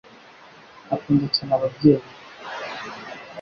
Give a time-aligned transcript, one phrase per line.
[0.95, 2.09] Akunda cyane ababyeyi be.